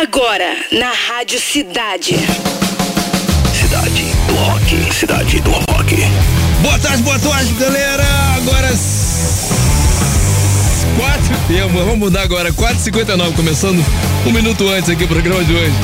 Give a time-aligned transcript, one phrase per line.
[0.00, 2.14] Agora, na Rádio Cidade.
[3.52, 4.94] Cidade do Rock.
[4.94, 5.96] Cidade do Rock.
[6.62, 8.04] Boa tarde, boa tarde, galera.
[8.36, 8.68] Agora.
[10.96, 11.68] Quatro.
[11.72, 12.52] Vamos mudar agora.
[12.52, 13.84] 4h59, começando
[14.24, 15.74] um minuto antes aqui o programa de hoje.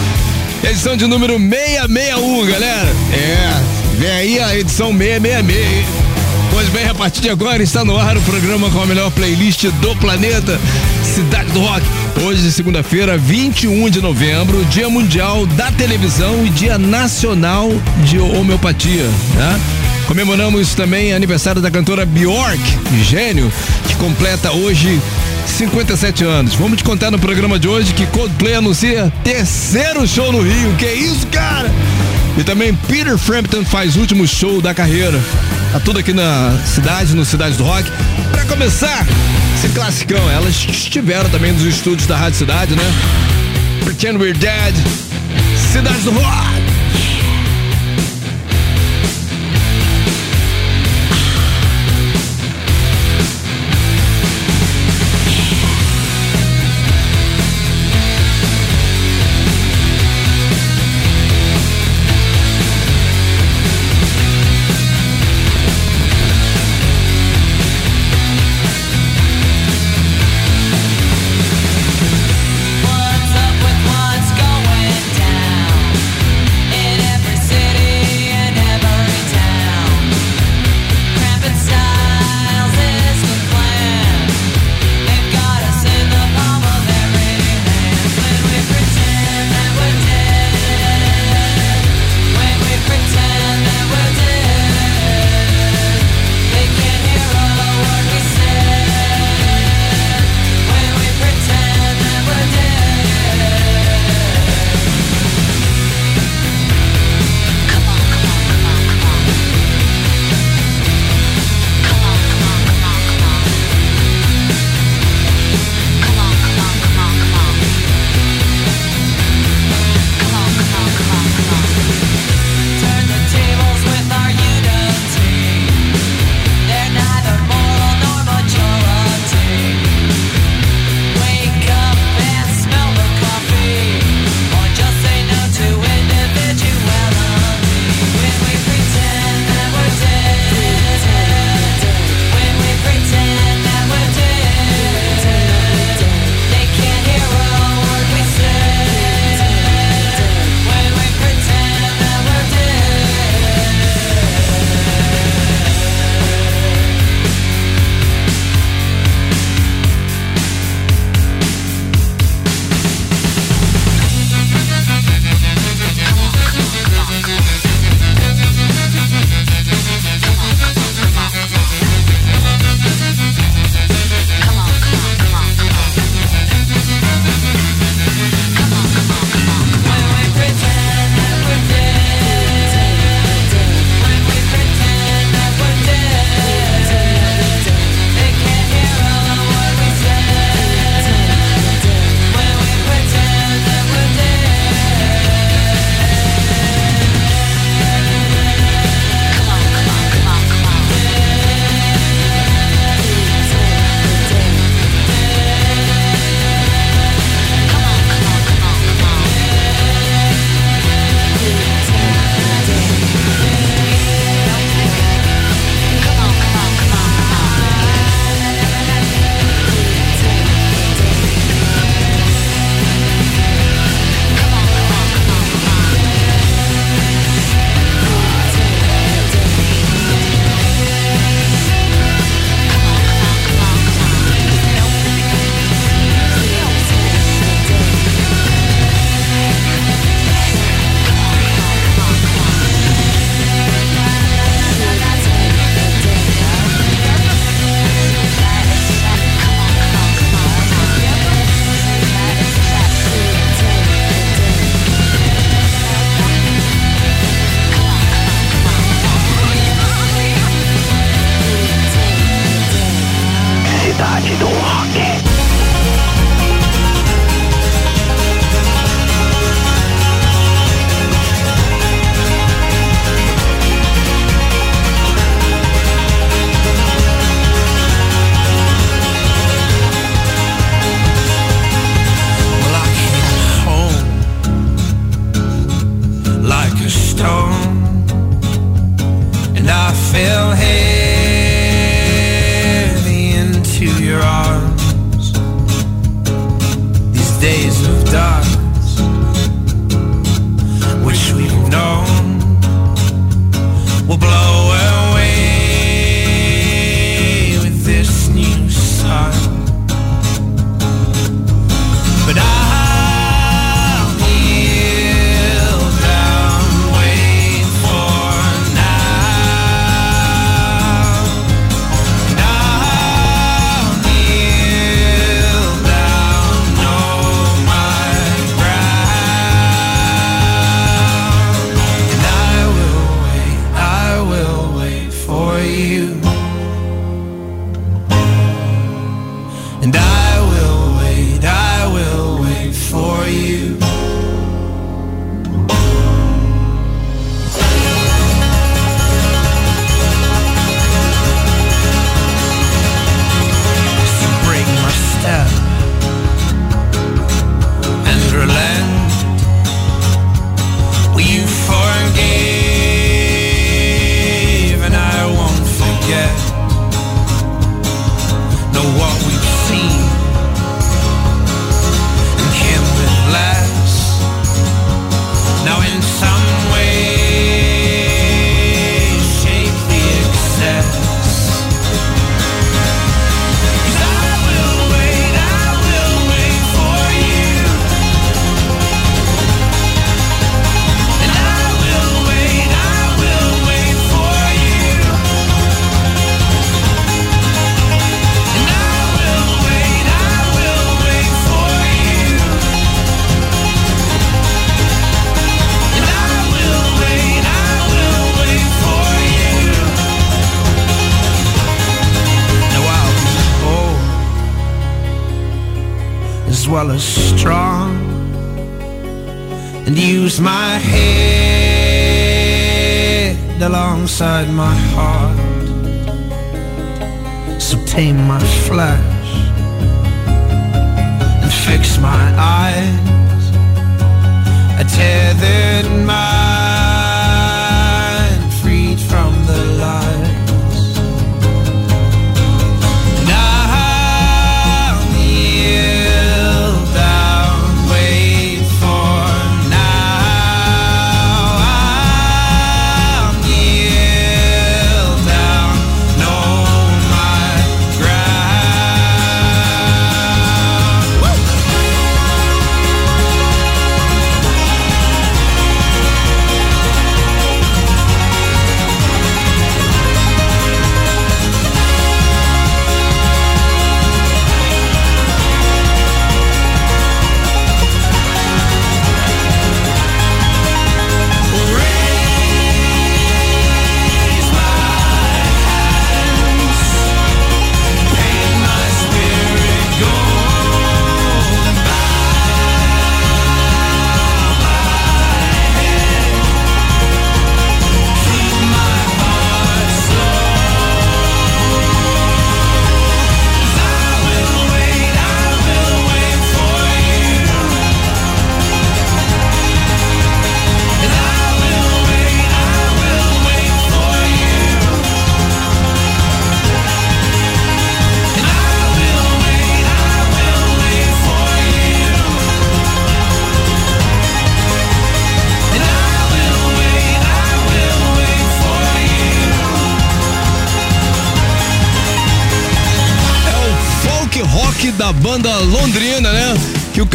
[0.63, 2.91] Edição de número 661, galera.
[3.13, 5.87] É, vem aí a edição 666.
[6.53, 9.65] Pois bem, a partir de agora está no ar o programa com a melhor playlist
[9.65, 10.61] do planeta,
[11.15, 11.87] Cidade do Rock.
[12.25, 17.71] Hoje, segunda-feira, 21 de novembro, Dia Mundial da Televisão e Dia Nacional
[18.05, 19.05] de Homeopatia,
[19.37, 19.61] né?
[20.09, 22.59] Comemoramos também aniversário da cantora Bjork,
[23.05, 23.53] gênio,
[23.87, 25.01] que completa hoje
[25.47, 26.57] 57 anos.
[26.57, 30.75] Vamos te contar no programa de hoje que Coldplay anuncia terceiro show no Rio.
[30.77, 31.71] Que isso, cara?
[32.37, 35.21] E também Peter Frampton faz último show da carreira.
[35.71, 37.89] Tá tudo aqui na cidade, no Cidade do Rock.
[38.33, 39.07] Para começar,
[39.65, 42.83] esse classicão, elas estiveram também nos estúdios da Rádio Cidade, né?
[43.85, 44.75] Pretend We're Dead,
[45.73, 46.54] Cidade do Rock.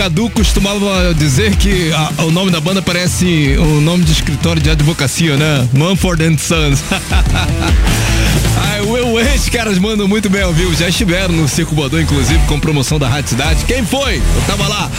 [0.09, 4.67] Cadu costumava dizer que a- o nome da banda parece o nome de escritório de
[4.67, 5.69] advocacia, né?
[5.71, 6.79] Manford and Sons.
[8.71, 10.73] Ai, o esses caras mandam muito bem vivo.
[10.75, 13.63] Já estiveram no Circo Voador, inclusive, com promoção da Rádio Cidade.
[13.65, 14.15] Quem foi?
[14.17, 14.89] Eu tava lá.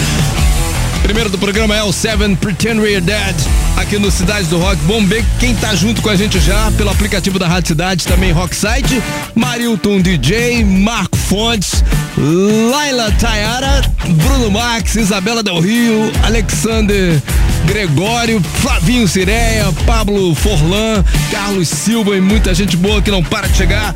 [1.02, 3.34] Primeiro do programa é o Seven Pretend We're Dead,
[3.76, 4.76] aqui no Cidade do Rock.
[4.86, 8.30] Vamos ver quem tá junto com a gente já pelo aplicativo da Rádio Cidade, também
[8.30, 9.02] Rocksite,
[9.34, 11.84] Marilton DJ, Marco Fontes,
[12.18, 17.22] Laila Tayara, Bruno Max, Isabela Del Rio, Alexander
[17.66, 23.56] Gregório, Flavinho Cireia, Pablo Forlan, Carlos Silva e muita gente boa que não para de
[23.56, 23.94] chegar.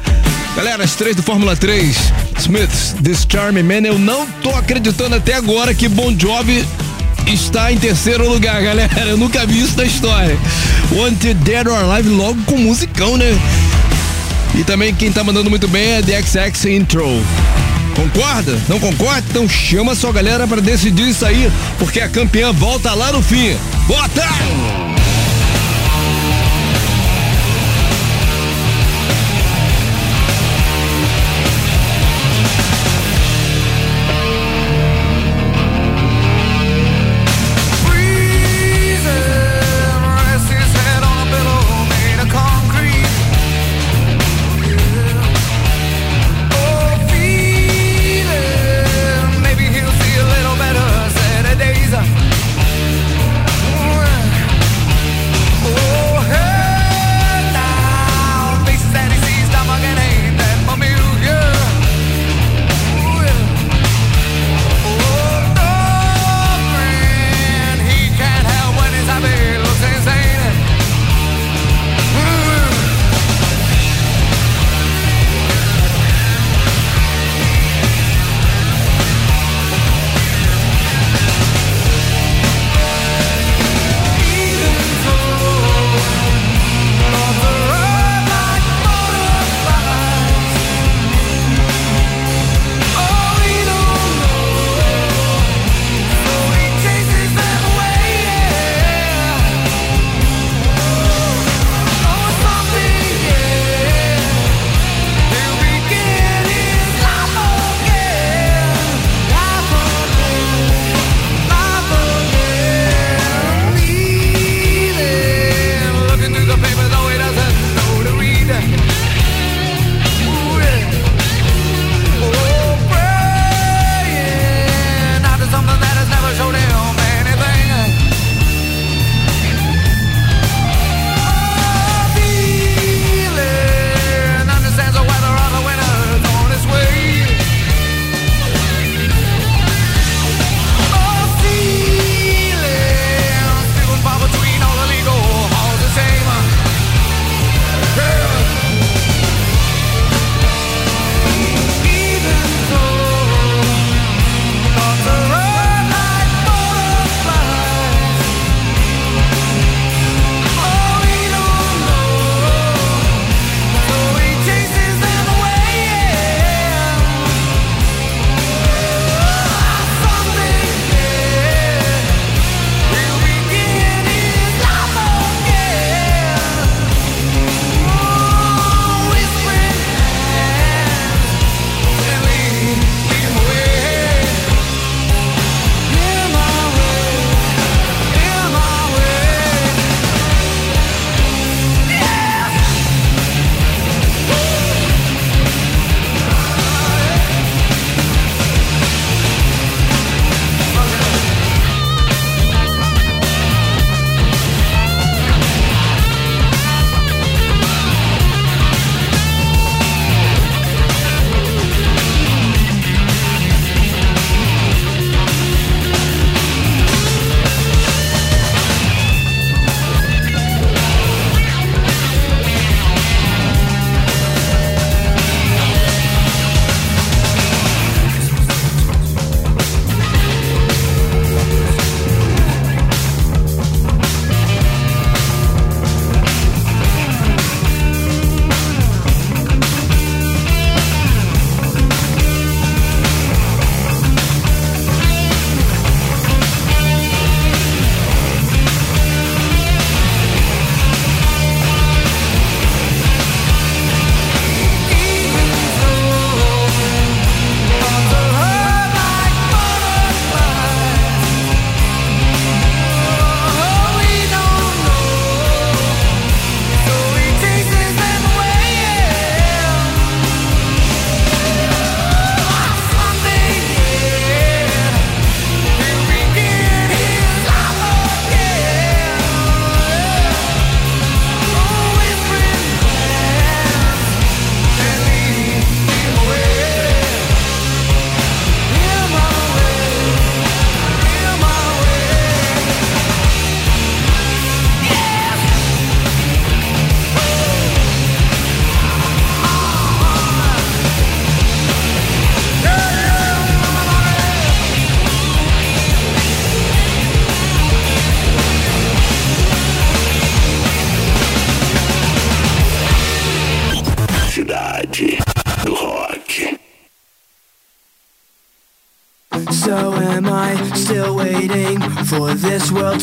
[0.54, 1.96] Galera, as três do Fórmula 3,
[2.38, 6.64] Smiths, This Charming Man, eu não tô acreditando até agora que Bon Jovi
[7.26, 9.08] está em terceiro lugar, galera.
[9.08, 10.38] Eu nunca vi isso na história.
[10.92, 13.36] Wanted Dead or Alive logo com musicão, né?
[14.54, 17.06] E também quem tá mandando muito bem é The XX Intro.
[17.94, 18.60] Concorda?
[18.68, 19.24] Não concorda?
[19.30, 23.56] Então chama sua galera para decidir isso aí, porque a campeã volta lá no fim.
[23.86, 24.93] Bota!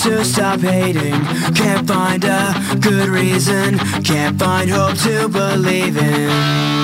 [0.04, 1.12] to stop hating.
[1.54, 3.78] Can't find a good reason.
[4.04, 6.81] Can't find hope to believe in.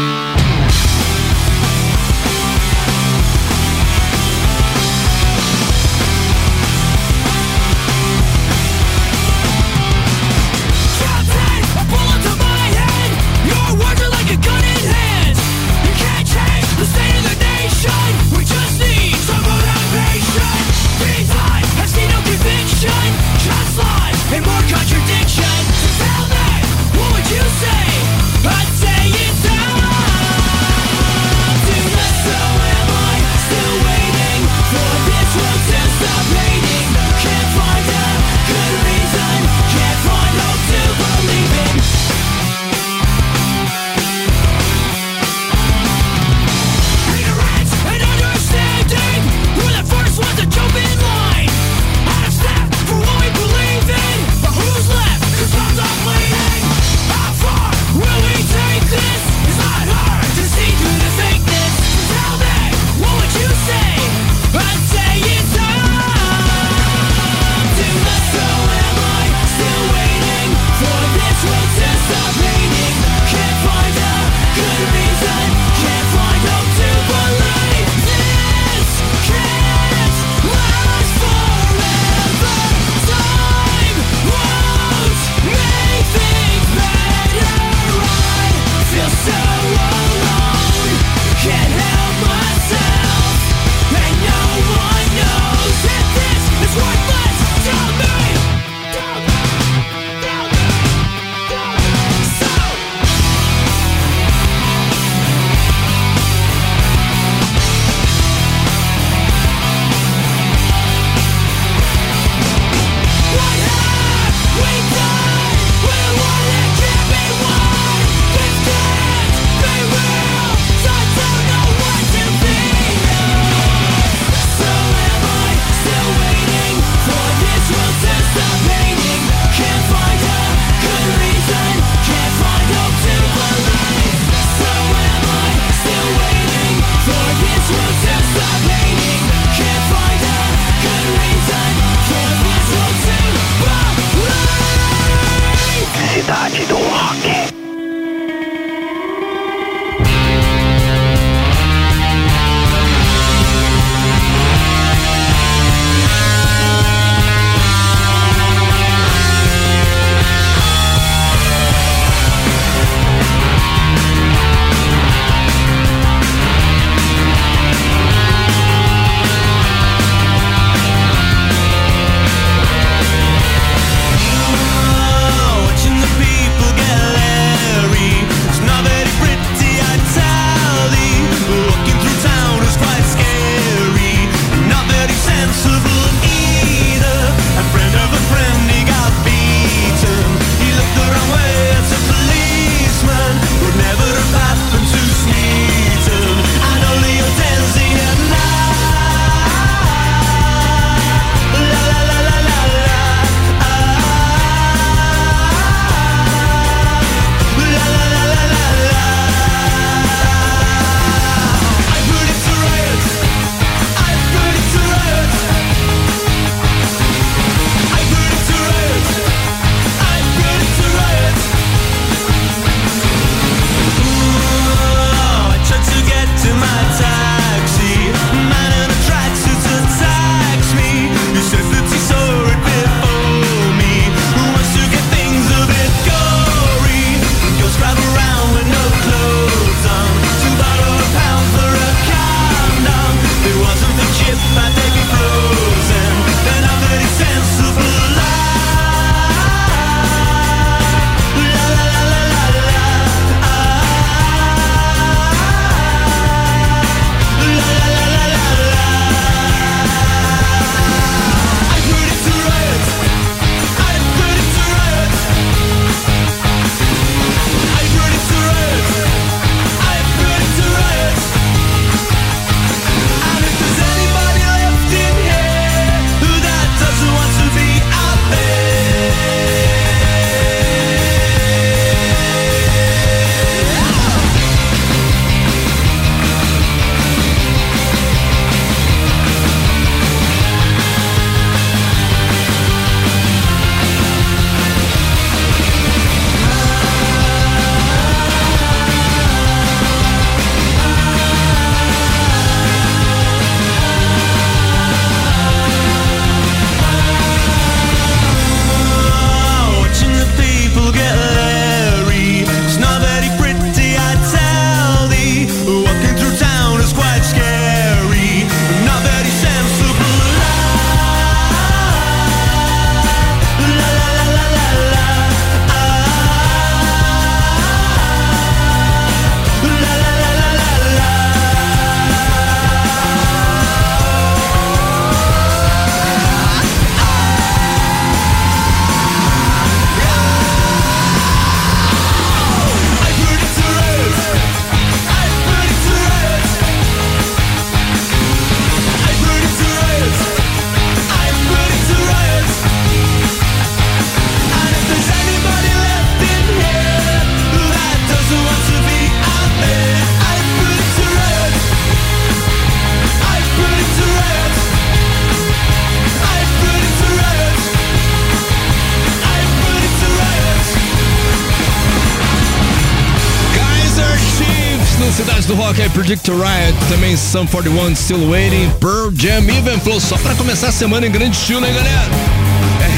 [377.27, 381.35] Sum 41 Still Waiting, Pearl Jam, Even Flow, só pra começar a semana em grande
[381.35, 382.09] estilo, hein, galera?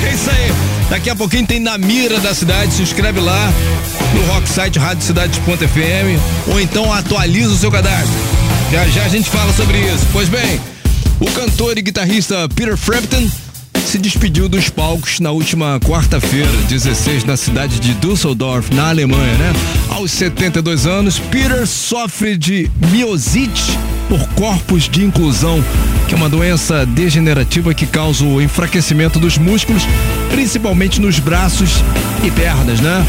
[0.07, 0.53] É isso aí.
[0.87, 3.51] Daqui a pouquinho tem Na Mira da Cidade, se inscreve lá
[4.13, 8.13] no rock site radiocidade.fm ou então atualiza o seu cadastro.
[8.71, 10.05] Já já a gente fala sobre isso.
[10.13, 10.61] Pois bem,
[11.19, 13.27] o cantor e guitarrista Peter Frampton
[13.89, 19.51] se despediu dos palcos na última quarta-feira, 16, na cidade de Düsseldorf, na Alemanha, né?
[19.89, 23.75] Aos 72 anos, Peter sofre de miosite
[24.07, 25.59] por corpos de inclusão,
[26.07, 29.81] que é uma doença degenerativa que causa o enfraquecimento dos músculos,
[30.29, 31.83] principalmente nos braços
[32.23, 33.03] e pernas, né?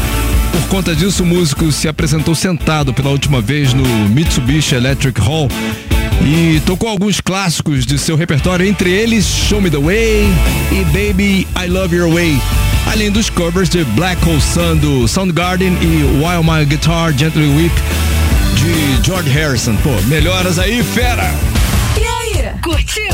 [0.51, 5.47] Por conta disso, o músico se apresentou sentado pela última vez no Mitsubishi Electric Hall
[6.25, 10.27] e tocou alguns clássicos de seu repertório, entre eles Show Me the Way
[10.71, 12.41] e Baby I Love Your Way.
[12.91, 17.73] Além dos covers de Black Hole Sun do Soundgarden e While My Guitar Gently Weep
[18.55, 19.75] de George Harrison.
[19.77, 21.33] Pô, melhoras aí, fera!
[21.99, 22.51] E aí?
[22.61, 23.13] Curtiu?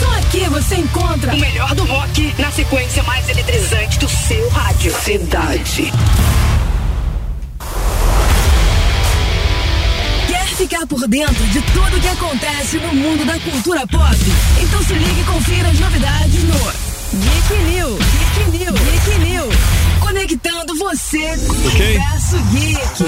[0.00, 4.92] Só aqui você encontra O melhor do rock na sequência mais eletrizante do seu rádio.
[5.02, 5.92] Cidade.
[10.54, 14.16] Ficar por dentro de tudo que acontece no mundo da cultura pop?
[14.62, 17.98] Então se ligue e confira as novidades no Geek New.
[17.98, 18.72] Geek New.
[18.72, 19.48] Geek New.
[20.00, 21.86] Conectando você com o Ok.
[21.86, 23.04] universo geek.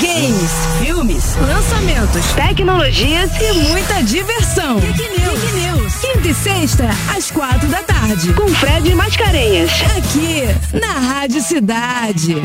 [0.00, 0.50] Games,
[0.82, 4.78] filmes, lançamentos, Tecnologias e muita diversão.
[4.80, 5.40] Geek News.
[5.40, 5.92] Geek News.
[5.94, 8.32] Quinta e sexta, às quatro da tarde.
[8.34, 9.70] com Fred Mascarenhas.
[9.96, 10.42] Aqui,
[10.78, 12.36] na Rádio Cidade.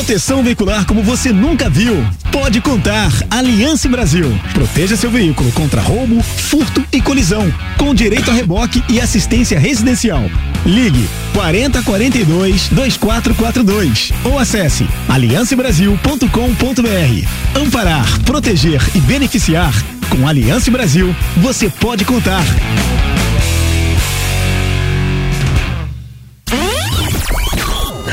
[0.00, 1.94] Proteção veicular como você nunca viu.
[2.32, 3.12] Pode contar.
[3.30, 4.32] Aliança Brasil.
[4.54, 7.52] Proteja seu veículo contra roubo, furto e colisão.
[7.76, 10.22] Com direito a reboque e assistência residencial.
[10.64, 17.60] Ligue 40 42 2442 ou acesse aliancebrasil.com.br.
[17.60, 19.74] Amparar, proteger e beneficiar.
[20.08, 22.42] Com Aliança Brasil, você pode contar.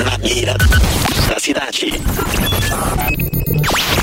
[0.03, 0.57] Na mira
[1.47, 1.93] cidade.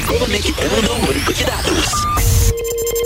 [0.07, 1.91] Conectando o de dados.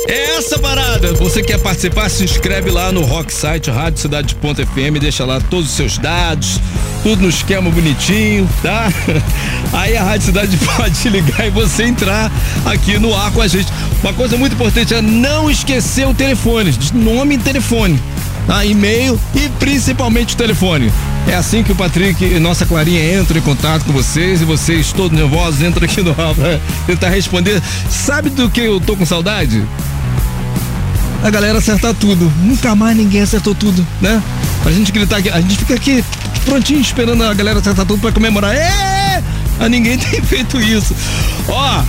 [0.07, 1.13] É essa parada.
[1.15, 2.09] Você quer participar?
[2.09, 6.61] Se inscreve lá no Rock Site, radiocidade.fm, deixa lá todos os seus dados,
[7.03, 8.93] tudo no esquema bonitinho, tá?
[9.77, 12.31] Aí a Rádio Cidade pode ligar e você entrar
[12.65, 13.73] aqui no ar com a gente.
[14.05, 18.01] Uma coisa muito importante é não esquecer o telefone, nome e telefone,
[18.47, 18.65] tá?
[18.65, 20.93] E-mail e principalmente o telefone.
[21.29, 24.93] É assim que o Patrick e nossa Clarinha entram em contato com vocês e vocês
[24.93, 27.63] todos nervosos entram aqui no ar pra tentar responder.
[27.89, 29.65] Sabe do que eu tô com saudade?
[31.23, 32.33] a galera acertar tudo.
[32.43, 34.23] Nunca mais ninguém acertou tudo, né?
[34.65, 36.05] A gente gritar aqui, a gente fica aqui
[36.45, 38.55] prontinho esperando a galera acertar tudo pra comemorar.
[38.55, 39.23] É!
[39.59, 40.95] A ninguém tem feito isso.
[41.49, 41.83] Ó,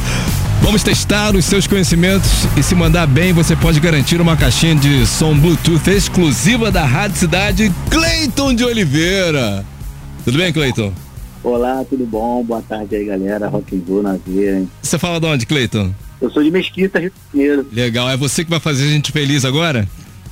[0.61, 5.05] vamos testar os seus conhecimentos e se mandar bem, você pode garantir uma caixinha de
[5.05, 9.65] som Bluetooth exclusiva da Rádio Cidade Cleiton de Oliveira.
[10.23, 10.93] Tudo bem, Cleiton?
[11.43, 12.43] Olá, tudo bom?
[12.43, 13.47] Boa tarde aí, galera.
[13.47, 14.69] Rock and roll na veia, hein?
[14.81, 15.93] Você fala de onde, Cleiton?
[16.21, 17.67] Eu sou de Mesquita, Rio de Janeiro.
[17.71, 19.87] Legal, é você que vai fazer a gente feliz agora?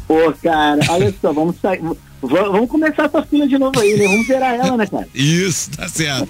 [0.08, 1.82] Pô, cara, olha só, vamos sair.
[2.22, 4.08] Vamos começar essa fila de novo aí, né?
[4.08, 5.08] Vamos zerar ela, né, cara?
[5.14, 6.28] Isso, tá certo.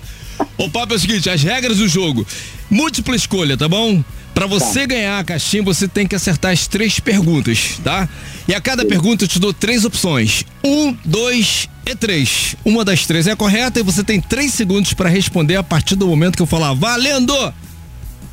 [0.58, 2.26] o papo é o seguinte, as regras do jogo.
[2.70, 4.04] Múltipla escolha, tá bom?
[4.34, 8.08] Pra você ganhar a caixinha, você tem que acertar as três perguntas, tá?
[8.48, 10.44] E a cada pergunta eu te dou três opções.
[10.64, 12.56] Um, dois e três.
[12.64, 15.96] Uma das três é a correta e você tem três segundos pra responder a partir
[15.96, 17.34] do momento que eu falar valendo!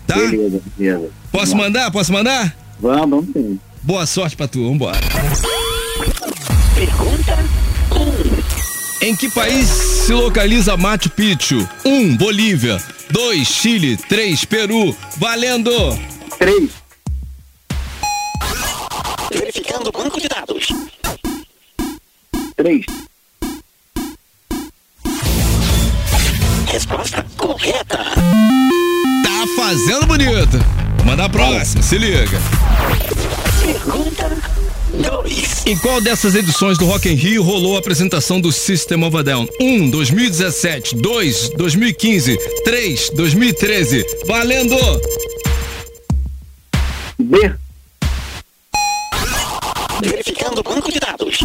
[0.07, 0.17] Tá?
[0.17, 1.09] Beleza, beleza.
[1.33, 1.91] Posso Vamos mandar?
[1.91, 2.55] Posso mandar?
[2.79, 3.59] Vamos, vamos sim.
[3.83, 5.01] Boa sorte pra tu, vambora.
[6.75, 7.44] Pergunta 1.
[9.05, 11.69] Em que país se localiza Machu Picchu?
[11.85, 11.91] 1.
[11.91, 12.83] Um, Bolívia.
[13.11, 13.47] 2.
[13.47, 13.99] Chile.
[13.99, 14.47] 3.
[14.47, 14.97] Peru.
[15.19, 15.71] Valendo!
[16.39, 16.71] Três.
[19.31, 20.69] Verificando o banco de dados.
[22.57, 22.87] Três.
[26.73, 27.99] Resposta correta.
[27.99, 30.57] Tá fazendo bonito.
[31.05, 32.41] Manda a próxima, se liga.
[33.63, 34.74] Pergunta 2.
[35.67, 39.23] Em qual dessas edições do Rock in Rio rolou a apresentação do System of a
[39.23, 39.49] Down?
[39.59, 39.91] 1.
[39.91, 40.97] 2017.
[40.97, 41.49] 2.
[41.57, 42.37] 2015.
[42.65, 43.11] 3.
[43.11, 44.05] 2013.
[44.27, 44.77] Valendo!
[47.19, 47.55] B.
[50.03, 51.39] Verificando o banco de dados.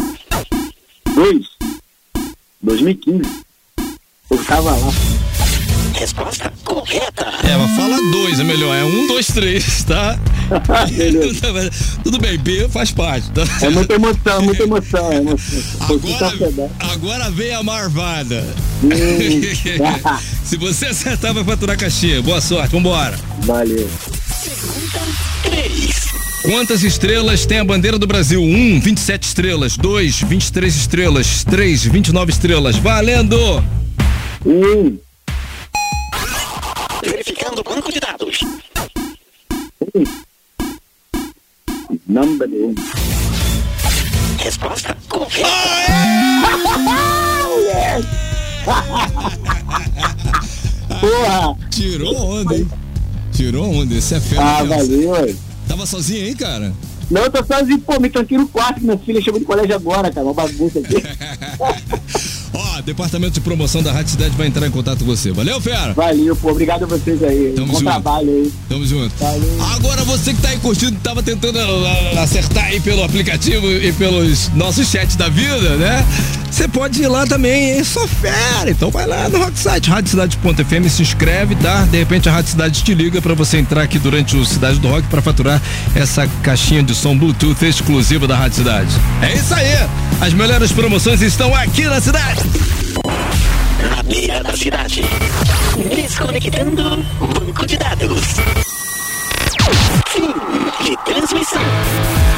[1.14, 1.46] Dois.
[2.60, 3.22] 2015.
[4.30, 4.92] Eu tava lá.
[6.00, 7.26] Resposta correta.
[7.44, 8.74] É, mas fala dois, é melhor.
[8.74, 10.18] É um, dois, três, tá?
[10.96, 11.70] Beleza.
[12.02, 13.42] Tudo bem, B faz parte, tá?
[13.60, 15.12] É muita emoção, muita emoção.
[15.12, 15.60] É emoção.
[15.86, 18.42] Foi Agora, agora vem a marvada.
[18.82, 18.88] Hum.
[20.42, 22.22] Se você acertar, vai faturar a caixinha.
[22.22, 23.18] Boa sorte, vambora.
[23.40, 23.86] Valeu.
[26.40, 28.40] Quantas estrelas tem a bandeira do Brasil?
[28.42, 29.76] 1, 27 estrelas.
[29.76, 31.44] 2, 23 estrelas.
[31.44, 32.76] 3, 29 estrelas.
[32.76, 33.62] Valendo!
[34.46, 35.09] Um.
[37.60, 38.40] Verificando o banco de dados.
[42.06, 42.74] Number um.
[44.38, 45.40] Resposta correta.
[51.00, 51.56] Porra!
[51.70, 52.68] Tirou onda, hein?
[53.32, 54.42] Tirou onda, esse é fera.
[54.42, 55.34] Ah, valeu, ué.
[55.68, 56.74] Tava sozinho aí, cara?
[57.10, 60.12] Não, eu tô sozinho, pô, me tranquei no quarto, minha filha chegou do colégio agora,
[60.12, 60.94] cara, uma bagunça aqui.
[62.52, 65.30] Ó, departamento de promoção da Rádio Cidade vai entrar em contato com você.
[65.32, 65.92] Valeu, fera?
[65.92, 67.52] Valeu, pô, obrigado a vocês aí.
[67.54, 67.84] Tamo Bom junto.
[67.84, 68.52] trabalho aí.
[68.68, 69.14] Tamo junto.
[69.18, 69.62] Valeu.
[69.74, 74.48] Agora você que tá aí curtindo, tava tentando ah, acertar aí pelo aplicativo e pelos
[74.54, 76.04] nossos chats da vida, né?
[76.50, 78.68] Você pode ir lá também, é só fera.
[78.68, 81.82] Então vai lá no Rocksite, radiocidade.fm, se inscreve, tá?
[81.84, 84.88] De repente a Rádio Cidade te liga pra você entrar aqui durante o Cidade do
[84.88, 85.62] Rock pra faturar
[85.94, 88.90] essa caixinha de som Bluetooth exclusiva da Rádio Cidade.
[89.22, 89.88] É isso aí!
[90.20, 92.39] As melhores promoções estão aqui na cidade!
[93.90, 95.02] Na beira da cidade.
[95.94, 98.36] Desconectando banco de dados.
[100.08, 100.32] Fim
[100.84, 102.29] de transmissão.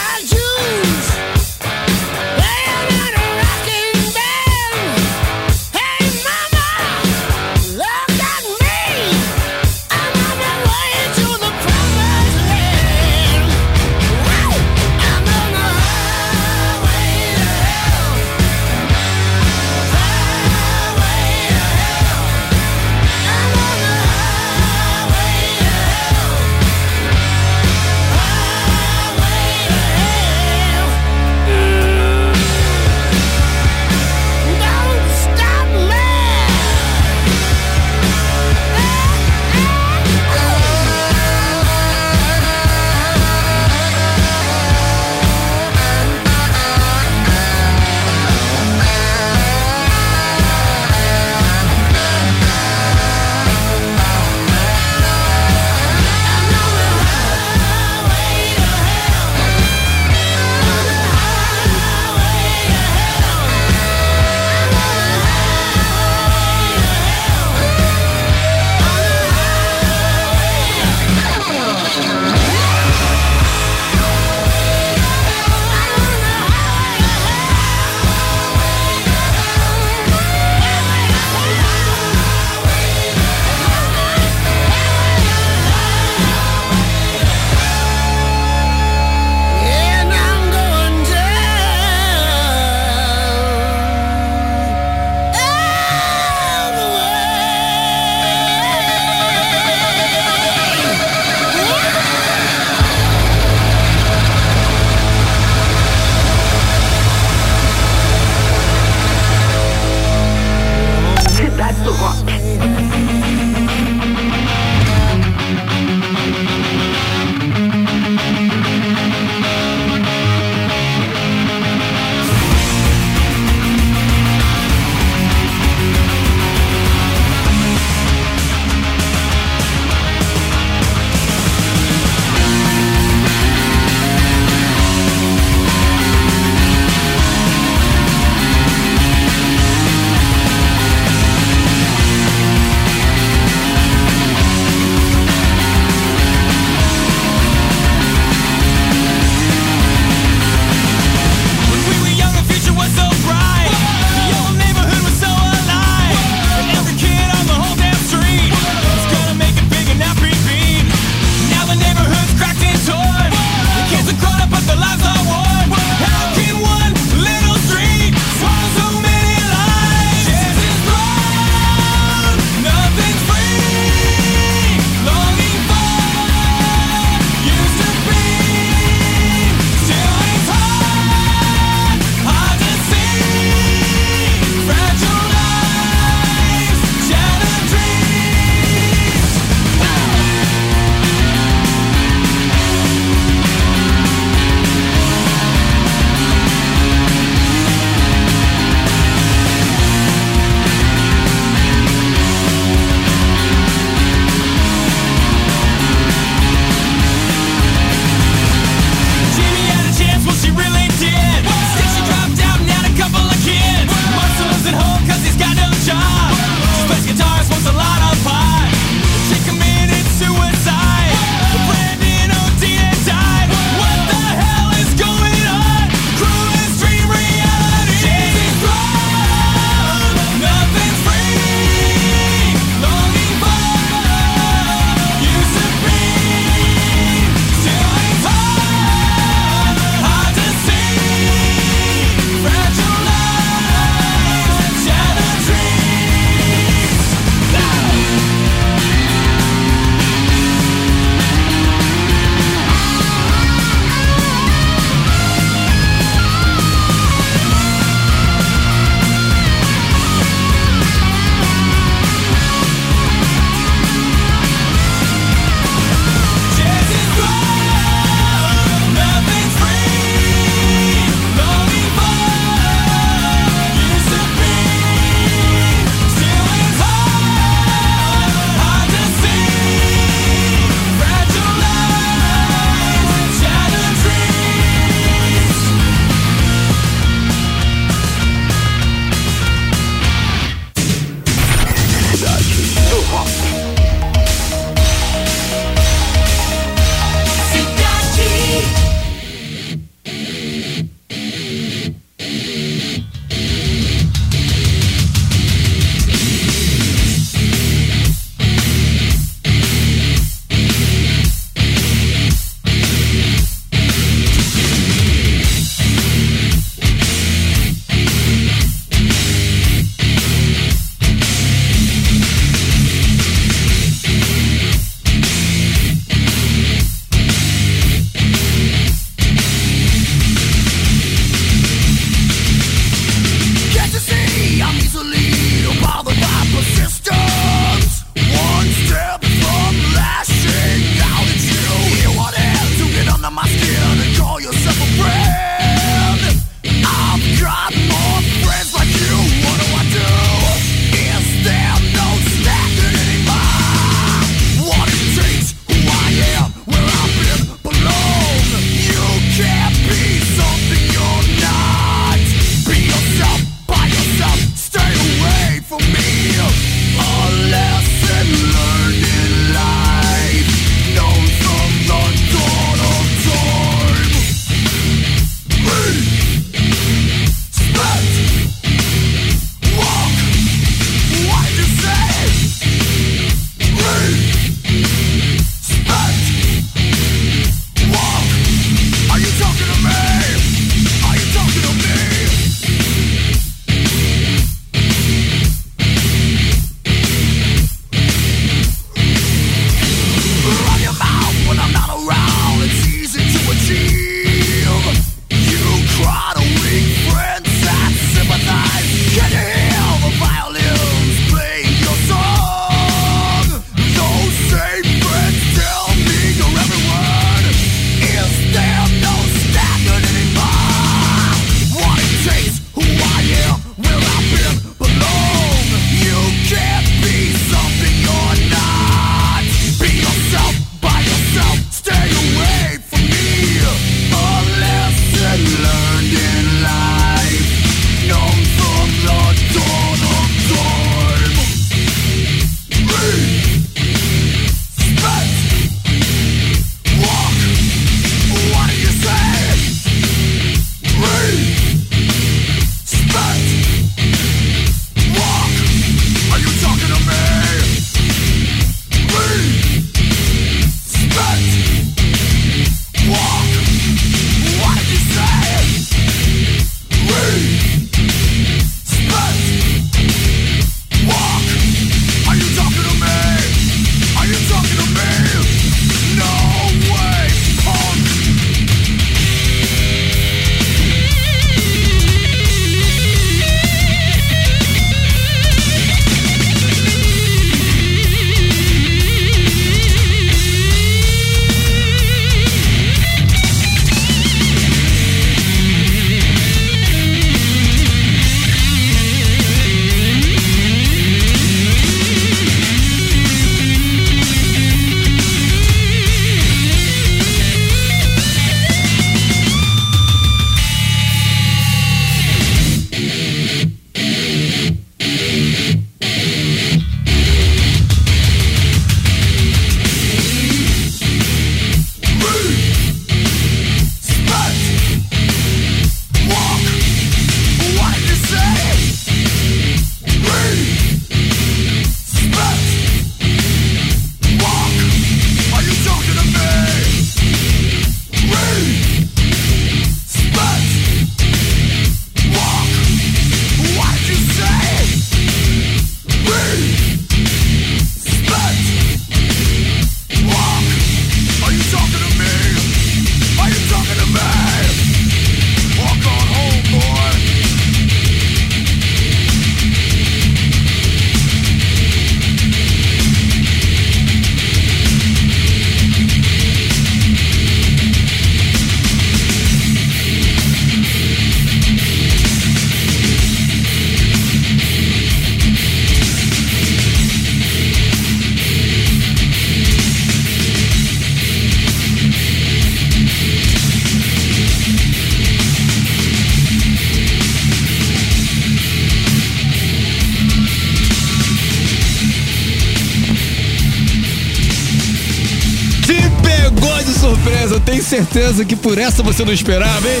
[598.00, 600.00] Certeza que por essa você não esperava, hein?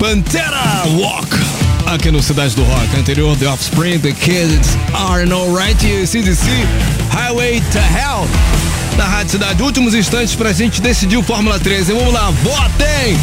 [0.00, 1.28] Pantera Walk.
[1.86, 6.44] Aqui no Cidade do Rock, anterior The Offspring, The Kids Are No Right e CDC
[7.12, 8.28] Highway to Hell.
[8.96, 11.92] Na Rádio Cidade, últimos instantes pra gente decidir o Fórmula 13.
[11.92, 13.16] Vamos lá, votem!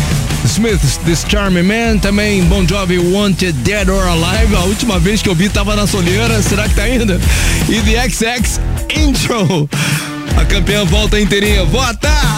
[0.46, 4.56] Smiths, This Charming Man, também Bon Jovi, Wanted, Dead or Alive.
[4.56, 7.20] A última vez que eu vi tava na soleira, será que tá ainda?
[7.68, 8.62] E The XX
[8.96, 9.70] Intro.
[10.38, 12.33] A campeã volta inteirinha, vota!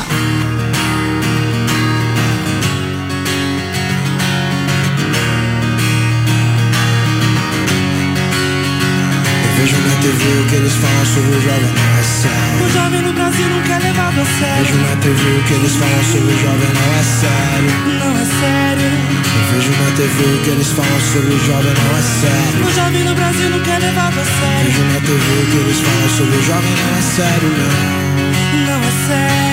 [10.05, 12.63] TV o que eles falam sobre o jovem não é sério.
[12.63, 14.65] O jovem no Brasil nunca é levado a sério.
[14.65, 17.71] Vejo na TV o que eles falam sobre o jovem não é sério.
[17.97, 18.89] Não é sério.
[19.33, 22.67] Eu vejo na TV o que eles falam sobre o jovem não é sério.
[22.67, 24.71] O jovem no Brasil nunca é levado a sério.
[24.71, 28.77] Vejo na TV o que eles falam sobre o jovem não é sério, não.
[28.77, 29.44] Não é sério.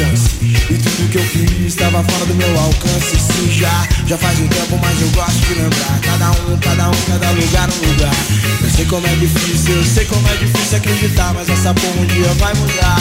[0.00, 0.30] Chance.
[0.42, 3.16] E tudo que eu fiz estava fora do meu alcance.
[3.16, 6.00] Sim, já, já faz um tempo, mas eu gosto de lembrar.
[6.00, 8.14] Cada um, cada um, cada lugar, um lugar.
[8.62, 11.34] Eu sei como é difícil, eu sei como é difícil acreditar.
[11.34, 13.00] Mas essa porra um dia vai mudar.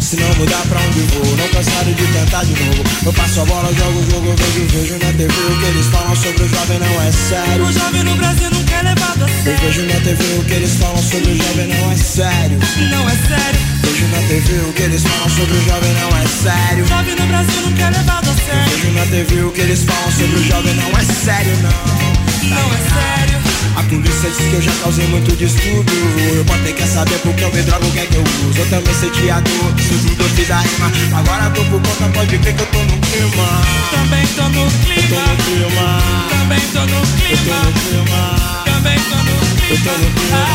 [0.00, 2.82] Se não mudar pra onde vou, não cansado de tentar de novo.
[3.04, 6.16] Eu passo a bola, jogo o jogo, vejo, vejo na TV o que eles falam
[6.16, 7.64] sobre o jovem não é sério.
[7.64, 9.60] O jovem no Brasil nunca é levado a Eu sério.
[9.60, 12.58] vejo na TV o que eles falam sobre o jovem não é sério.
[12.90, 13.67] Não é sério.
[13.98, 16.84] Vejo na TV o que eles falam sobre o jovem não é sério.
[16.84, 18.70] O jovem no Brasil nunca é levado a sério.
[18.70, 22.48] Vejo na TV o que eles falam sobre o jovem não é sério, não.
[22.48, 23.38] Não é sério.
[23.74, 25.96] A polícia diz que eu já causei muito distúrbio.
[26.36, 28.60] Eu botei quer saber porque eu me drogo, o que é que eu uso.
[28.60, 30.92] Eu também sei teatro, isso tudo eu fiz a rima.
[31.18, 33.48] Agora tô por conta, pode ver que eu tô no clima.
[33.90, 35.26] Também tô no Eu tô clima.
[35.26, 36.02] no clima.
[36.30, 37.62] Também tô no Eu tô clima.
[37.64, 38.62] no clima.
[38.64, 40.47] Também tô no Eu tô no clima.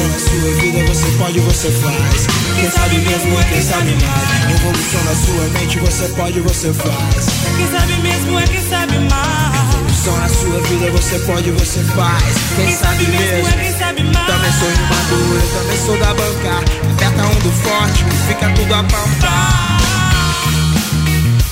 [0.00, 2.26] Revolução na sua vida, você pode, você faz.
[2.56, 4.46] Quem sabe mesmo é quem sabe mais.
[4.48, 7.26] Revolução na sua mente, você pode, você faz.
[7.56, 9.70] Quem sabe mesmo é quem sabe mais.
[9.72, 12.22] Revolução na sua vida, você pode, você faz.
[12.56, 14.26] Quem sabe mesmo é quem sabe mais.
[14.26, 16.58] Também sou rimador, eu também sou da banca.
[16.94, 19.60] Aperta um do forte, fica tudo a pampa.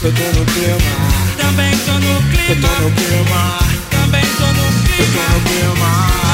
[0.01, 0.97] Eu tô no clima,
[1.37, 2.69] Também tô no eu clima.
[2.69, 3.59] tô no clima,
[3.91, 5.29] Também tô no eu tô clima.
[5.35, 6.28] no clima.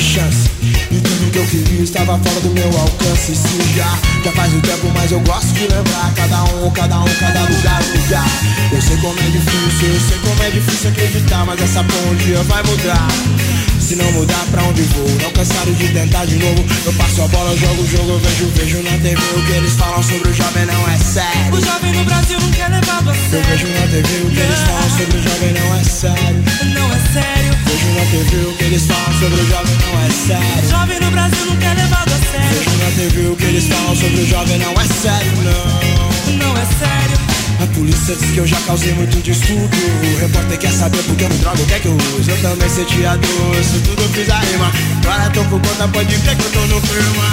[0.00, 0.50] Chance.
[0.62, 3.34] E tudo que eu queria estava fora do meu alcance.
[3.34, 6.12] Sim, já, já faz um tempo, mas eu gosto de lembrar.
[6.14, 8.28] Cada um, cada um, cada lugar, lugar.
[8.72, 11.44] Eu sei como é difícil, eu sei como é difícil acreditar.
[11.46, 11.84] Mas essa
[12.24, 13.08] dia vai mudar.
[13.94, 16.64] Se não mudar pra onde vou, não cansado de tentar de novo.
[16.84, 19.72] Eu passo a bola, jogo o jogo, eu vejo, vejo na TV o que eles
[19.74, 21.54] falam sobre o jovem não é sério.
[21.54, 23.46] O jovem no Brasil nunca é levado a Eu sério.
[23.46, 26.44] vejo na TV o que eles falam sobre o jovem não é sério.
[26.74, 27.58] Não é sério.
[27.66, 30.70] Vejo na TV o que eles falam sobre o jovem não é sério.
[30.70, 32.58] Jovem no Brasil nunca é levado a sério.
[32.58, 36.34] Vejo na TV o que eles falam sobre o jovem não é sério, não.
[36.34, 37.33] Não é sério.
[37.64, 39.66] A polícia diz que eu já causei muito distúrbio.
[39.66, 42.30] O repórter quer saber por que eu me drogo, o que é que eu uso.
[42.30, 44.70] Eu também sei teatro, isso tudo eu fiz a rima.
[45.02, 47.24] Agora tô por conta, pode ver que eu tô no clima.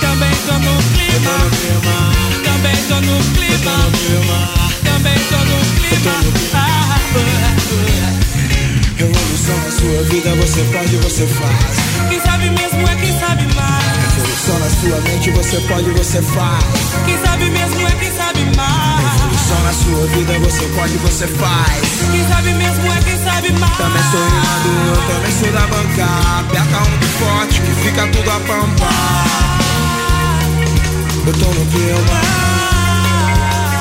[0.00, 1.32] Também tô no clima.
[1.34, 1.96] no clima,
[2.44, 3.74] Também tô no clima.
[4.84, 6.40] Também tô no clima.
[8.96, 12.08] Revolução na sua vida, você pode, você faz.
[12.08, 14.14] Quem sabe mesmo é quem sabe mais.
[14.14, 16.64] Revolução na sua mente, você pode, você faz.
[17.06, 17.49] Quem sabe
[20.20, 21.80] vida, você pode, você faz.
[22.10, 23.76] Quem sabe mesmo é quem sabe mais.
[23.76, 26.06] Também sou rimador, eu também sou da banca.
[26.40, 28.90] Aperta um do forte que fica tudo a pampa.
[31.26, 32.20] Eu tô no clima,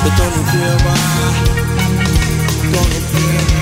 [0.05, 0.93] eu tô no clima,
[2.71, 3.59] tô no clima.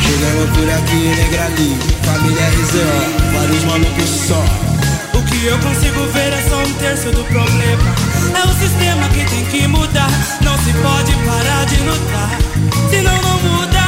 [0.00, 1.70] Chega Mesma por aqui, negra ali.
[2.04, 2.92] Família RZO,
[3.32, 4.69] vários malucos só.
[5.42, 7.94] Eu consigo ver é só um terço do problema.
[8.38, 10.10] É o sistema que tem que mudar.
[10.42, 12.38] Não se pode parar de lutar.
[12.90, 13.80] Senão não muda.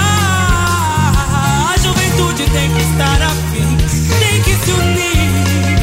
[1.71, 3.77] A juventude tem que estar afim.
[4.19, 5.77] Tem que se unir.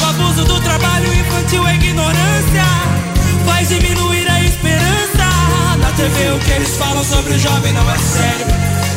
[0.00, 2.64] O abuso do trabalho infantil é ignorância.
[3.44, 5.26] Faz diminuir a esperança.
[5.80, 8.46] Na TV o que eles falam sobre o jovem não é sério.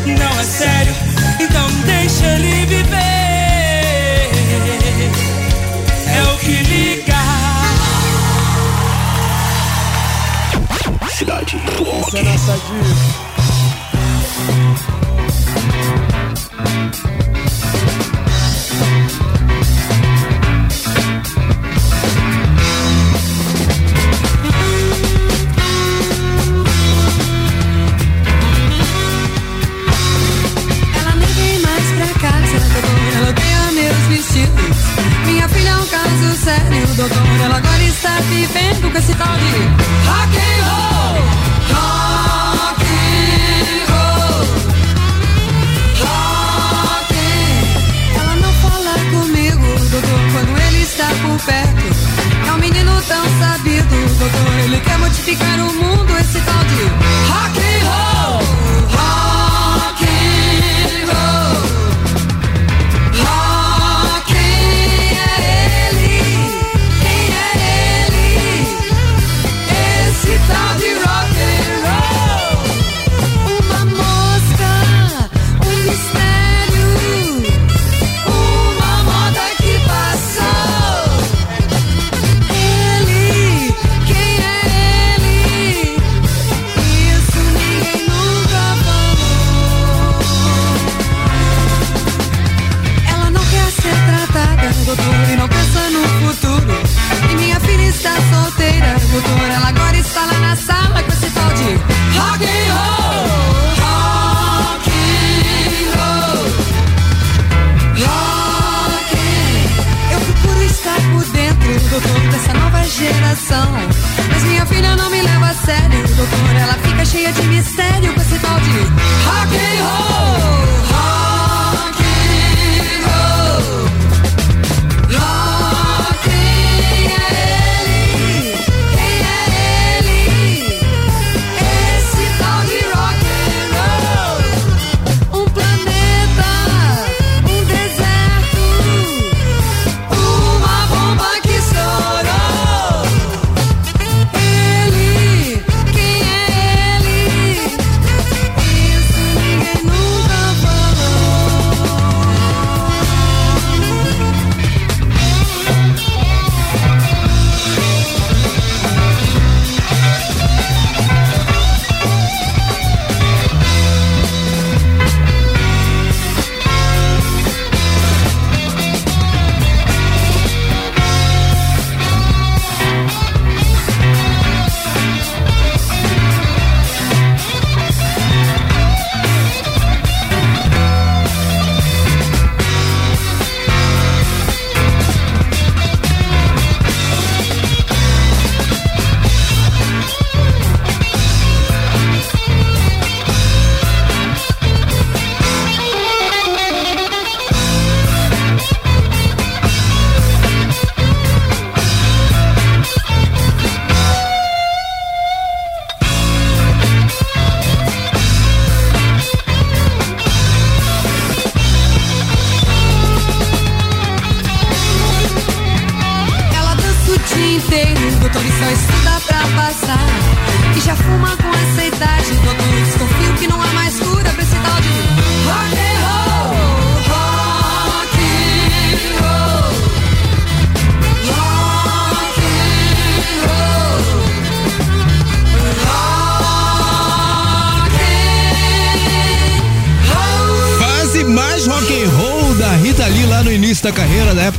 [0.05, 0.95] Não é sério.
[1.39, 3.24] Então deixa ele viver.
[6.07, 7.15] É o que liga.
[11.09, 11.61] Cidade.
[12.07, 13.24] Essa é nossa dica.
[38.35, 39.51] Vivendo com esse tal de
[40.09, 41.15] rock and roll.
[41.71, 43.85] Rock and
[48.19, 51.85] Ela não fala comigo, doutor, quando ele está por perto.
[52.47, 54.59] É um menino tão sabido, doutor.
[54.65, 56.81] Ele quer modificar o mundo, esse tal de
[57.31, 57.64] rock and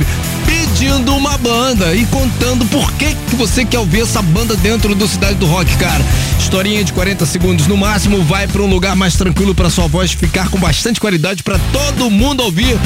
[0.80, 5.05] pedindo uma banda e contando por que que você quer ouvir essa banda dentro do
[5.09, 6.01] Cidade do Rock, cara.
[6.39, 10.13] Historinha de 40 segundos no máximo, vai para um lugar mais tranquilo para sua voz
[10.13, 12.80] ficar com bastante qualidade para todo mundo ouvir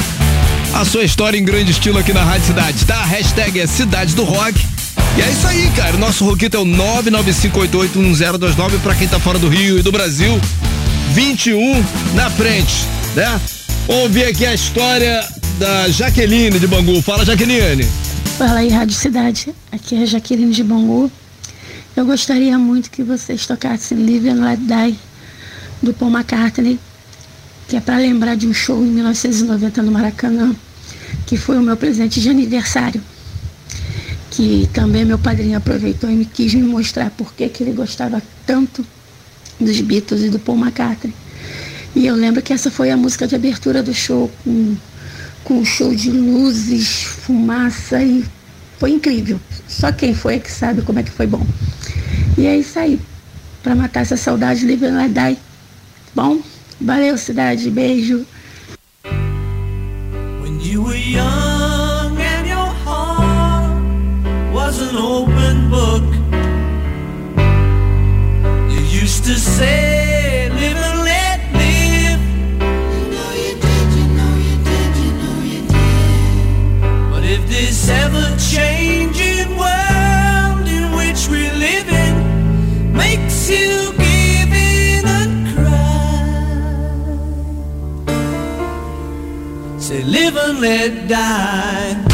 [0.72, 3.00] a sua história em grande estilo aqui na Rádio Cidade, tá?
[3.04, 4.60] Hashtag é Cidade do Rock.
[5.16, 5.96] E é isso aí, cara.
[5.96, 10.40] Nosso Roquito é o 995881029 pra quem tá fora do Rio e do Brasil.
[11.12, 11.80] 21
[12.14, 12.74] na frente,
[13.14, 13.40] né?
[13.86, 15.24] Vamos aqui a história
[15.58, 17.00] da Jaqueline de Bangu.
[17.02, 17.84] Fala, Jaqueline.
[18.38, 19.54] Fala aí, Rádio Cidade.
[19.70, 21.10] Aqui é a Jaqueline de Bangu.
[21.96, 24.98] Eu gostaria muito que vocês tocassem Live and Let Die
[25.82, 26.78] do Paul McCartney,
[27.68, 30.54] que é para lembrar de um show em 1990 no Maracanã,
[31.26, 33.00] que foi o meu presente de aniversário.
[34.30, 38.84] Que também meu padrinho aproveitou e me quis me mostrar por que ele gostava tanto
[39.60, 41.14] dos Beatles e do Paul McCartney.
[41.94, 44.74] E eu lembro que essa foi a música de abertura do show, com,
[45.44, 48.24] com um show de luzes, fumaça e
[48.78, 49.38] foi incrível.
[49.68, 51.46] Só quem foi é que sabe como é que foi bom.
[52.36, 52.98] E é isso aí.
[53.62, 55.38] Pra matar essa saudade, Live and Die.
[56.14, 56.40] Bom?
[56.80, 57.70] Valeu, cidade.
[57.70, 58.26] Beijo.
[60.42, 63.82] When you were young and your heart
[64.52, 66.04] was an open book,
[68.70, 70.03] you used to say,
[90.60, 92.13] live and let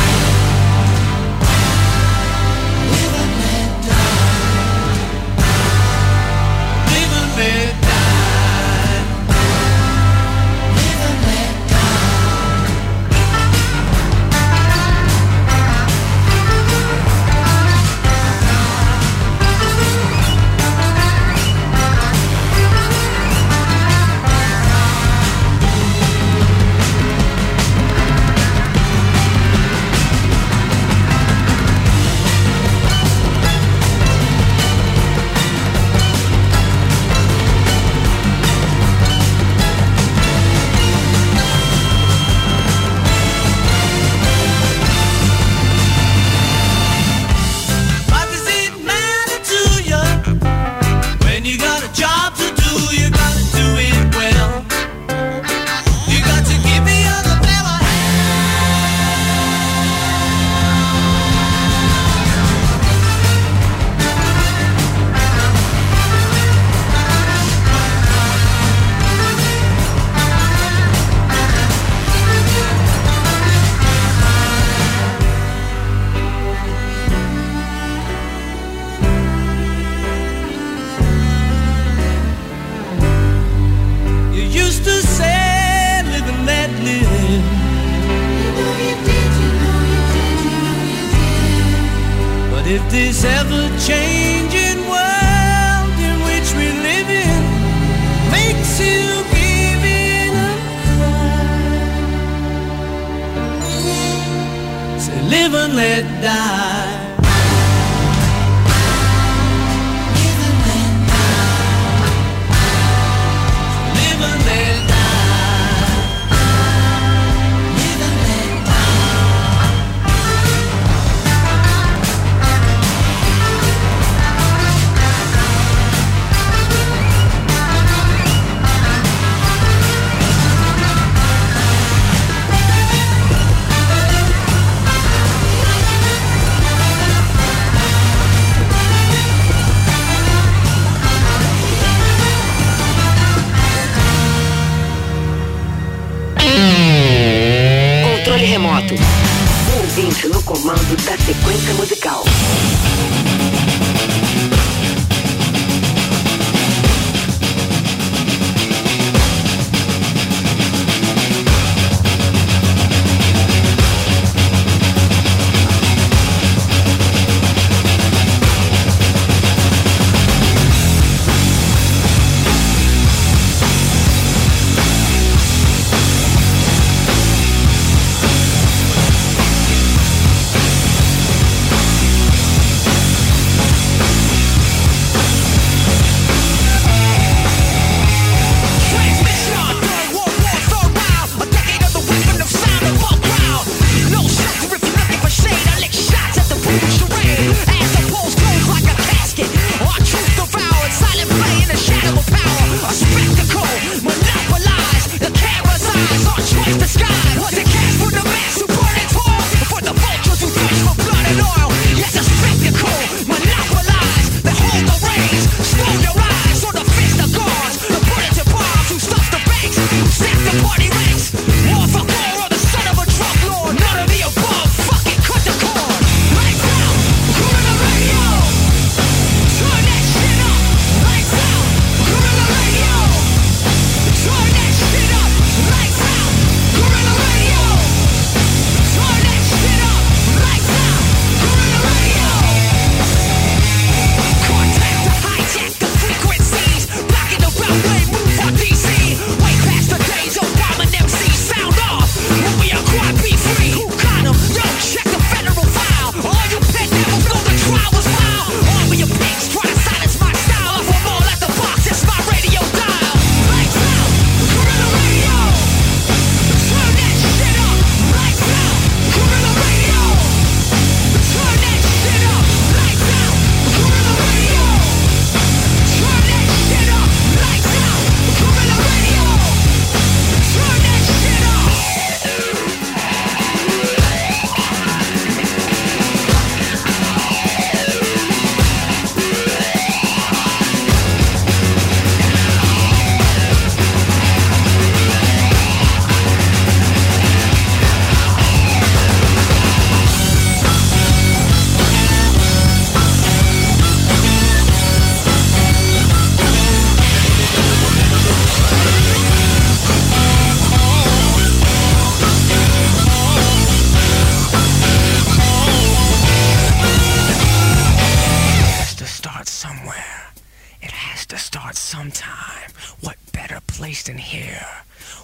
[323.81, 324.66] better place than here?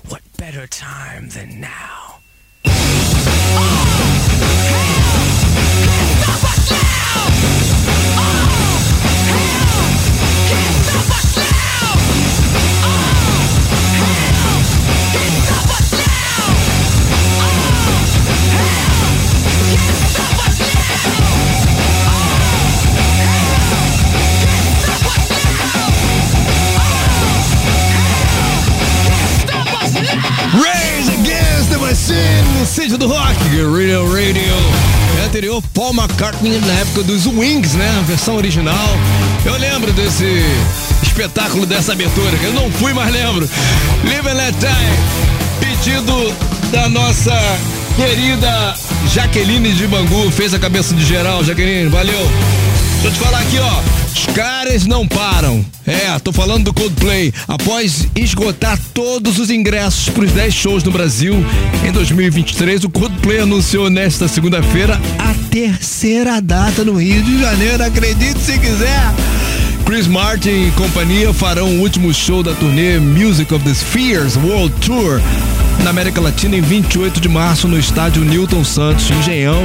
[0.08, 2.20] What better time than now?
[15.16, 15.55] Rage
[32.58, 34.42] No sítio do rock, Guerrilla Radio.
[35.18, 37.88] É anterior, Paul McCartney na época dos Wings, né?
[37.98, 38.88] A versão original.
[39.46, 40.44] Eu lembro desse
[41.02, 43.48] espetáculo dessa abertura, eu não fui, mas lembro.
[44.04, 46.34] Live and Let Die, pedido
[46.70, 47.32] da nossa
[47.96, 48.74] querida
[49.14, 50.30] Jaqueline de Bangu.
[50.30, 52.30] Fez a cabeça de geral, Jaqueline, valeu.
[53.00, 54.05] Deixa eu te falar aqui, ó.
[54.16, 55.62] Os caras não param.
[55.86, 57.34] É, tô falando do Coldplay.
[57.46, 61.34] Após esgotar todos os ingressos para os 10 shows no Brasil
[61.86, 67.84] em 2023, o Coldplay anunciou nesta segunda-feira a terceira data no Rio de Janeiro.
[67.84, 69.02] Acredite se quiser.
[69.84, 74.74] Chris Martin e companhia farão o último show da turnê Music of the Spheres World
[74.80, 75.20] Tour
[75.82, 79.62] na América Latina em 28 de março no estádio Newton Santos, Engenhão,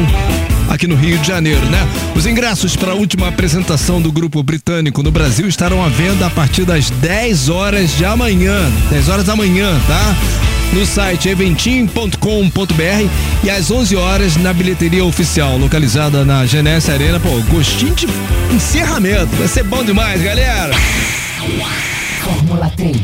[0.69, 1.79] aqui no Rio de Janeiro, né?
[2.15, 6.29] Os ingressos para a última apresentação do grupo britânico no Brasil estarão à venda a
[6.29, 8.57] partir das 10 horas de amanhã.
[8.89, 10.15] 10 horas da manhã, tá?
[10.73, 13.09] No site eventim.com.br
[13.43, 17.19] e às 11 horas na bilheteria oficial, localizada na Genesse Arena.
[17.19, 18.07] Pô, gostinho de
[18.53, 19.35] encerramento.
[19.35, 20.73] Vai ser bom demais, galera.
[22.23, 22.97] Fórmula 3.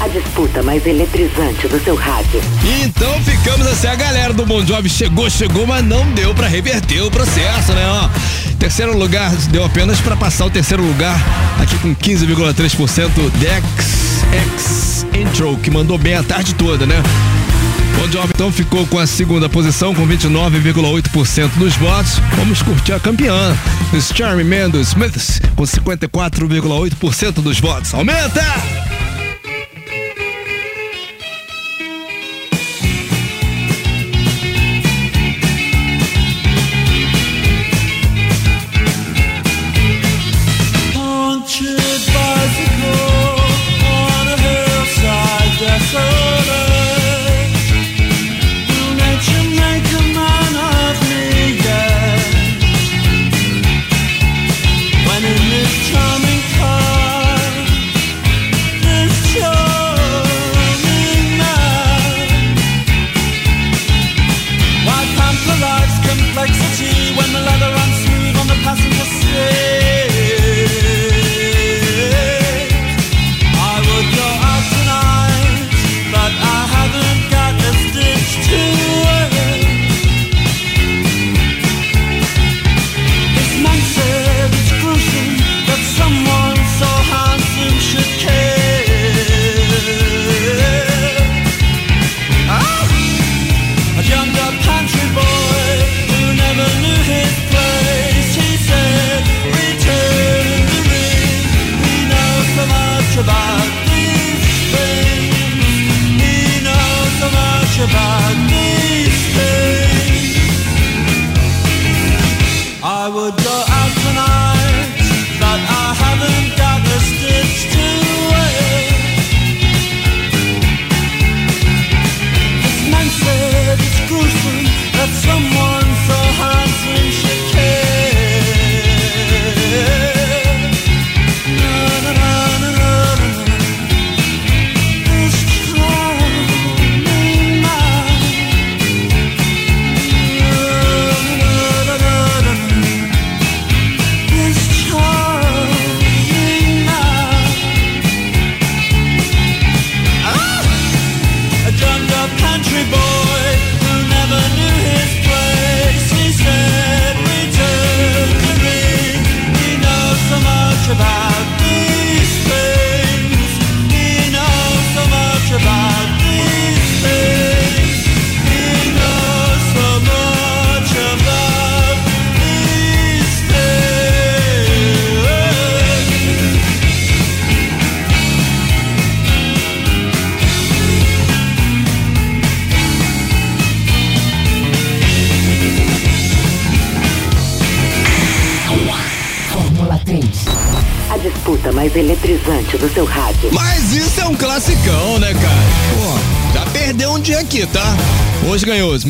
[0.00, 2.40] A disputa mais eletrizante do seu rádio.
[2.82, 7.02] Então ficamos assim, a galera do Bon Jovi chegou, chegou, mas não deu pra reverter
[7.02, 7.86] o processo, né?
[7.86, 8.08] Ó,
[8.58, 11.20] terceiro lugar deu apenas pra passar o terceiro lugar
[11.60, 13.64] aqui com 15,3% Dex
[14.32, 17.02] X Intro, que mandou bem a tarde toda, né?
[17.98, 22.12] Bon Jovi então ficou com a segunda posição com 29,8% dos votos.
[22.36, 23.54] Vamos curtir a campeã,
[24.14, 27.92] Charmy Man dos Smiths, com 54,8% dos votos.
[27.92, 28.89] Aumenta!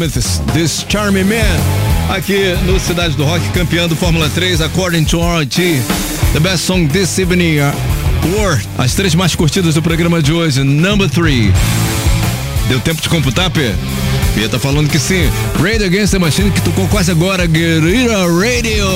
[0.00, 1.60] Smiths This Charming Man
[2.08, 5.82] aqui no Cidade do Rock, campeão do Fórmula 3, according to RT.
[6.32, 7.70] The best song this evening, uh,
[8.34, 8.58] War.
[8.78, 11.52] As três mais curtidas do programa de hoje, number 3.
[12.68, 13.74] Deu tempo de computar, P?
[14.34, 15.30] P tá falando que sim.
[15.62, 18.86] Radio Against the Machine que tocou quase agora, Guerrilla Radio.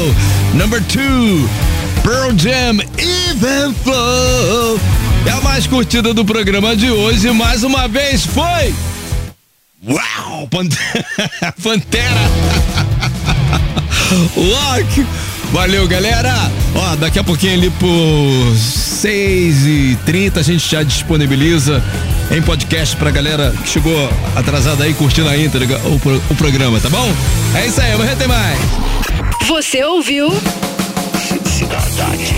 [0.55, 1.47] Number 2.
[2.03, 4.81] Pearl Jam, Even Flow.
[5.27, 8.75] É a mais curtida do programa de hoje, mais uma vez foi.
[9.87, 10.24] Uau!
[10.47, 11.55] Pantera!
[11.63, 12.21] Pantera.
[14.37, 15.07] Lock!
[15.53, 16.35] Valeu, galera!
[16.75, 21.83] Ó, daqui a pouquinho ali por 6 e 30 a gente já disponibiliza
[22.31, 26.81] em podcast pra galera que chegou atrasada aí curtindo a íntegra o, pro- o programa,
[26.81, 27.13] tá bom?
[27.55, 28.59] É isso aí, amanhã tem mais.
[29.47, 30.31] Você ouviu?
[31.47, 32.34] Cidade